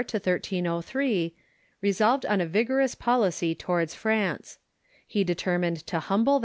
[0.01, 1.33] who ruled 1294 1303,
[1.83, 4.57] resolved on a vigorous policy towards France.
[5.07, 6.39] He determined to humble